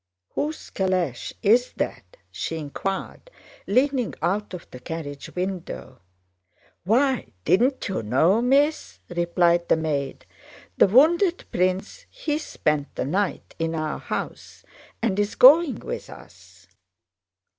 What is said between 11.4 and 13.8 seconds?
prince: he spent the night in